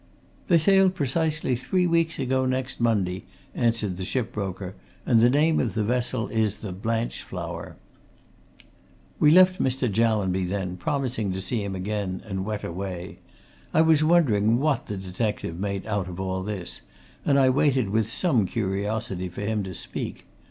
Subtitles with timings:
[0.47, 4.73] "They sailed precisely three weeks ago next Monday," answered the ship broker,
[5.05, 7.75] "and the name of the vessel is the Blanchflower."
[9.19, 9.87] We left Mr.
[9.91, 13.19] Jallanby then, promising to see him again, and went away.
[13.75, 16.81] I was wondering what the detective made out of all this,
[17.23, 20.25] and I waited with some curiosity for him to speak.